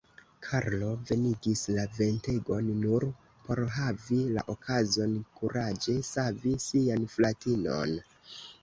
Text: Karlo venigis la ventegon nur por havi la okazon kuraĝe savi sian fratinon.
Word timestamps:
Karlo 0.45 0.87
venigis 1.09 1.61
la 1.75 1.83
ventegon 1.97 2.71
nur 2.85 3.05
por 3.45 3.63
havi 3.77 4.19
la 4.39 4.47
okazon 4.57 5.17
kuraĝe 5.43 5.97
savi 6.13 6.57
sian 6.69 7.11
fratinon. 7.17 7.97